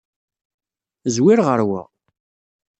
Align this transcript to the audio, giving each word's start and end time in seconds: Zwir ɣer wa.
Zwir 1.15 1.39
ɣer 1.47 1.59
wa. 1.69 1.81